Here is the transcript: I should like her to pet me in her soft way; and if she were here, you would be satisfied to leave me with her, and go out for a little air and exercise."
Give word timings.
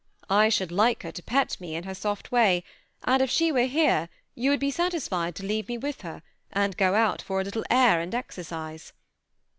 I 0.31 0.49
should 0.49 0.71
like 0.71 1.03
her 1.03 1.11
to 1.11 1.21
pet 1.21 1.61
me 1.61 1.75
in 1.75 1.83
her 1.83 1.93
soft 1.93 2.31
way; 2.31 2.63
and 3.03 3.21
if 3.21 3.29
she 3.29 3.51
were 3.51 3.65
here, 3.67 4.09
you 4.33 4.49
would 4.49 4.59
be 4.59 4.71
satisfied 4.71 5.35
to 5.35 5.45
leave 5.45 5.67
me 5.67 5.77
with 5.77 6.01
her, 6.01 6.23
and 6.51 6.75
go 6.75 6.95
out 6.95 7.21
for 7.21 7.39
a 7.39 7.43
little 7.43 7.63
air 7.69 8.01
and 8.01 8.15
exercise." 8.15 8.93